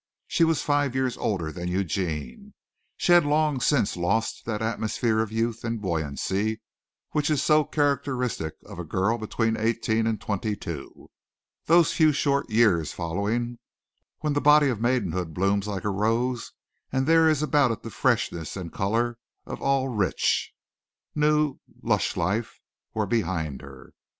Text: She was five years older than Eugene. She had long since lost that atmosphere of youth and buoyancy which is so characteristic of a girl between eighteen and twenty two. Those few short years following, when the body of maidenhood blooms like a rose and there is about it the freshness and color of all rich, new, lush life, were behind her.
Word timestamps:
She 0.25 0.43
was 0.43 0.63
five 0.63 0.95
years 0.95 1.15
older 1.15 1.51
than 1.51 1.67
Eugene. 1.69 2.55
She 2.97 3.11
had 3.11 3.23
long 3.23 3.59
since 3.59 3.95
lost 3.95 4.45
that 4.45 4.59
atmosphere 4.59 5.19
of 5.19 5.31
youth 5.31 5.63
and 5.63 5.79
buoyancy 5.79 6.59
which 7.11 7.29
is 7.29 7.43
so 7.43 7.63
characteristic 7.63 8.55
of 8.65 8.79
a 8.79 8.83
girl 8.83 9.19
between 9.19 9.55
eighteen 9.57 10.07
and 10.07 10.19
twenty 10.19 10.55
two. 10.55 11.11
Those 11.65 11.93
few 11.93 12.11
short 12.13 12.49
years 12.49 12.91
following, 12.93 13.59
when 14.21 14.33
the 14.33 14.41
body 14.41 14.69
of 14.69 14.81
maidenhood 14.81 15.35
blooms 15.35 15.67
like 15.67 15.83
a 15.83 15.89
rose 15.89 16.51
and 16.91 17.05
there 17.05 17.29
is 17.29 17.43
about 17.43 17.69
it 17.69 17.83
the 17.83 17.91
freshness 17.91 18.57
and 18.57 18.73
color 18.73 19.19
of 19.45 19.61
all 19.61 19.87
rich, 19.89 20.51
new, 21.13 21.59
lush 21.83 22.17
life, 22.17 22.59
were 22.95 23.05
behind 23.05 23.61
her. 23.61 23.93